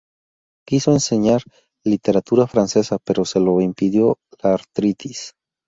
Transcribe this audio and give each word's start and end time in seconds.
Quiso 0.67 0.93
enseñar 0.93 1.43
literatura 1.85 2.47
francesa 2.47 2.97
pero 3.05 3.23
se 3.23 3.39
lo 3.39 3.61
impidió 3.61 4.17
la 4.41 4.55
artritis. 4.55 5.35